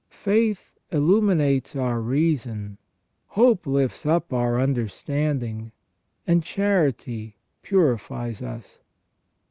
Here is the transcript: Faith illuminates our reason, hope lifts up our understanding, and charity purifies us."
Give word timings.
Faith 0.09 0.71
illuminates 0.91 1.75
our 1.75 2.01
reason, 2.01 2.79
hope 3.27 3.67
lifts 3.67 4.03
up 4.03 4.33
our 4.33 4.59
understanding, 4.59 5.71
and 6.25 6.43
charity 6.43 7.37
purifies 7.61 8.41
us." 8.41 8.79